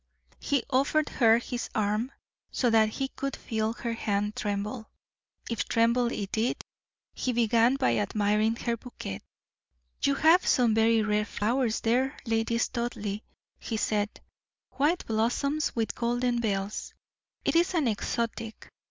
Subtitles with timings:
[0.39, 2.11] He offered her his arm,
[2.51, 4.89] so that he could feel her hand tremble,
[5.47, 6.59] if tremble it did.
[7.13, 9.21] He began by admiring her bouquet.
[10.01, 13.19] "You have some very rare flowers there, Lady Studleigh,"
[13.59, 14.09] he said
[14.71, 16.95] "white blossoms with golden bells;
[17.45, 18.69] it is an exotic.